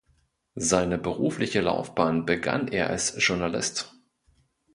[0.55, 3.93] Seine berufliche Laufbahn begann er als Journalist.